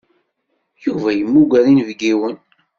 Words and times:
Yuba 0.85 1.09
yemmuger 1.13 1.63
inebgiwen. 1.67 2.35